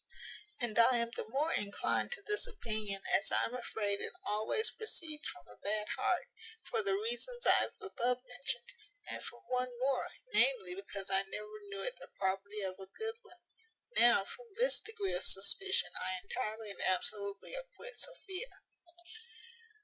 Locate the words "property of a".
12.17-12.87